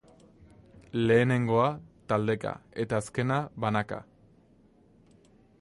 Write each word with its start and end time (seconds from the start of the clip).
Lehenengoa, 1.11 1.67
taldeka, 2.13 2.55
eta 2.85 3.05
azkena, 3.05 3.41
banaka. 3.67 4.05